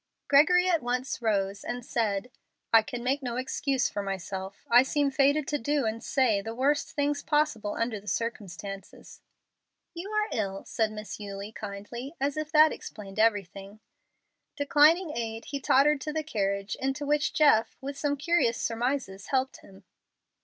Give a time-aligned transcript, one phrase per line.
[0.27, 2.31] Gregory at once rose and said,
[2.73, 4.65] "I can make no excuse for myself.
[4.67, 9.21] I seem fated to do and say the worst things possible under the circumstances."
[9.93, 13.79] "You are ill," said Miss Eulie, kindly, as if that explained everything.
[14.55, 19.57] Declining aid, he tottered to the carriage, into which Jeff, with some curious surmises, helped
[19.57, 19.83] him.